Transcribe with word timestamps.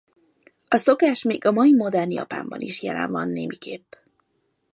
A 0.67 0.77
szokás 0.77 1.23
még 1.23 1.45
a 1.45 1.51
mai 1.51 1.73
modern 1.73 2.11
Japánban 2.11 2.59
is 2.59 2.83
jelen 2.83 3.11
van 3.11 3.29
némiképp. 3.29 3.93